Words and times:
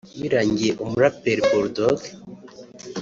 Birangiye 0.21 0.71
umuraperi 0.83 1.41
Bull 1.49 1.65
Dogg 1.75 2.01